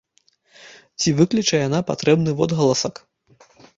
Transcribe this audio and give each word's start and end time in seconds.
Ці 1.03 1.13
выкліча 1.19 1.55
яна 1.67 1.79
патрэбны 1.91 2.31
водгаласак? 2.41 2.95